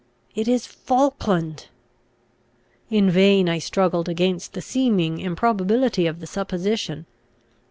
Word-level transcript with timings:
It 0.33 0.47
is 0.47 0.65
Falkland! 0.65 1.67
In 2.89 3.11
vain 3.11 3.47
I 3.47 3.59
struggled 3.59 4.09
against 4.09 4.53
the 4.53 4.59
seeming 4.61 5.19
improbability 5.19 6.07
of 6.07 6.19
the 6.21 6.25
supposition. 6.25 7.05